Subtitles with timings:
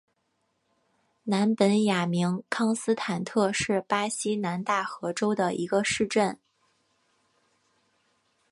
[1.25, 6.39] 南本雅明康斯坦特是巴西南大河州的一个市镇。